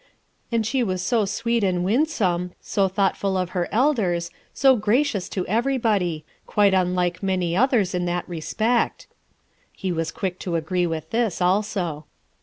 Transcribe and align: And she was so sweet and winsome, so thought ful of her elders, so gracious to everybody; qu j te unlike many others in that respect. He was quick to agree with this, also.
And 0.51 0.65
she 0.65 0.81
was 0.81 1.03
so 1.03 1.25
sweet 1.25 1.63
and 1.63 1.83
winsome, 1.85 2.53
so 2.59 2.87
thought 2.87 3.15
ful 3.15 3.37
of 3.37 3.51
her 3.51 3.69
elders, 3.71 4.31
so 4.51 4.75
gracious 4.75 5.29
to 5.29 5.45
everybody; 5.45 6.25
qu 6.47 6.63
j 6.63 6.69
te 6.71 6.75
unlike 6.75 7.21
many 7.21 7.55
others 7.55 7.93
in 7.93 8.05
that 8.05 8.27
respect. 8.27 9.05
He 9.71 9.91
was 9.91 10.11
quick 10.11 10.39
to 10.39 10.55
agree 10.55 10.87
with 10.87 11.11
this, 11.11 11.39
also. 11.39 12.05